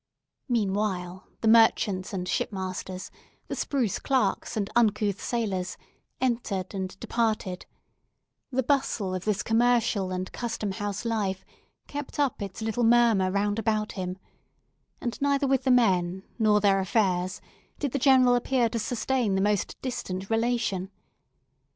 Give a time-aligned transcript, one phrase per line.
[0.49, 3.11] Meanwhile, the merchants and ship masters,
[3.49, 5.77] the spruce clerks and uncouth sailors,
[6.19, 7.67] entered and departed;
[8.51, 11.45] the bustle of his commercial and Custom House life
[11.85, 14.17] kept up its little murmur round about him;
[14.99, 17.39] and neither with the men nor their affairs
[17.77, 20.89] did the General appear to sustain the most distant relation.